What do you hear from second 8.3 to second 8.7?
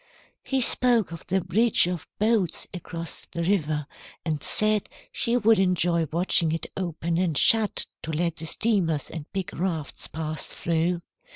the